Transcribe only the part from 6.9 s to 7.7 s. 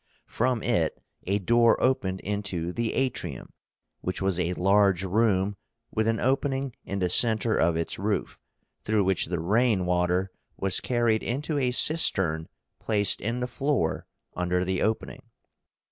the centre